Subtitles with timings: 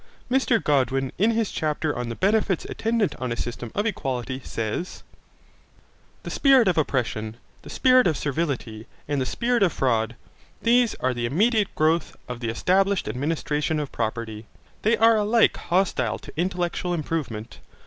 [0.31, 5.03] Mr Godwin, in his chapter on the benefits attendant on a system of equality, says:
[6.23, 10.15] The spirit of oppression, the spirit of servility, and the spirit of fraud,
[10.63, 14.47] these are the immediate growth of the established administration of property.
[14.81, 17.59] They are alike hostile to intellectual improvement.